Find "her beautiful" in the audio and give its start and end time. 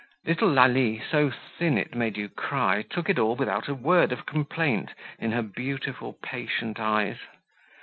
5.31-6.17